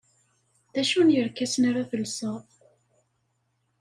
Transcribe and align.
D 0.73 0.75
acu 0.81 0.99
n 1.01 1.13
yerkasen 1.13 1.63
ara 1.69 1.89
telseḍ? 1.89 2.41